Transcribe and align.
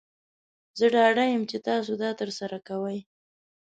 زه 0.79 0.85
ډاډه 0.93 1.23
یم 1.31 1.43
چې 1.51 1.57
تاسو 1.67 1.91
دا 2.01 2.09
ترسره 2.19 2.57
کوئ. 2.67 2.99